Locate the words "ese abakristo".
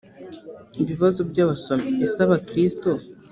2.05-2.89